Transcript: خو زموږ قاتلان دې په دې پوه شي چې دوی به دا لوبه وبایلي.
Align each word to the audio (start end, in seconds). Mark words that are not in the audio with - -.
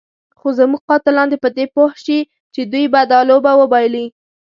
خو 0.39 0.47
زموږ 0.59 0.81
قاتلان 0.89 1.27
دې 1.31 1.37
په 1.43 1.49
دې 1.57 1.65
پوه 1.73 1.91
شي 2.03 2.19
چې 2.53 2.61
دوی 2.71 2.85
به 2.93 3.01
دا 3.11 3.19
لوبه 3.29 3.51
وبایلي. 3.61 4.05